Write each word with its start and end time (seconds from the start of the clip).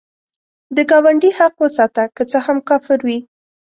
د 0.75 0.77
ګاونډي 0.89 1.31
حق 1.37 1.55
وساته، 1.63 2.03
که 2.15 2.23
څه 2.31 2.37
هم 2.45 2.57
کافر 2.69 2.99
وي 3.07 3.19